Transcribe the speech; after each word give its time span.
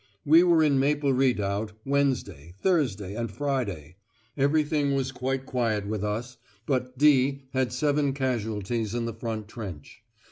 We 0.25 0.41
were 0.41 0.63
in 0.63 0.79
Maple 0.79 1.13
Redoubt, 1.13 1.73
Wednesday, 1.85 2.55
Thursday, 2.59 3.13
and 3.13 3.29
Friday; 3.29 3.97
everything 4.35 4.95
was 4.95 5.11
quite 5.11 5.45
quiet 5.45 5.85
with 5.85 6.03
us, 6.03 6.37
but 6.65 6.97
'D' 6.97 7.43
had 7.53 7.71
seven 7.71 8.13
casualties 8.13 8.95
in 8.95 9.05
the 9.05 9.13
front 9.13 9.47
trench. 9.47 10.01